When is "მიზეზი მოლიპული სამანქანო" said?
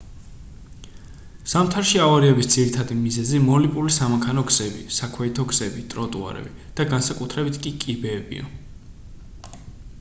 3.03-4.45